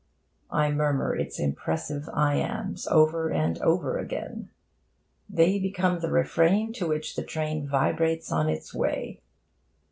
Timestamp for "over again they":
3.59-5.59